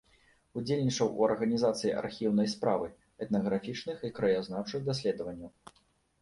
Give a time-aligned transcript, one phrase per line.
[0.59, 2.87] Удзельнічаў у арганізацыі архіўнай справы,
[3.27, 5.77] этнаграфічных і краязнаўчых даследаванняў.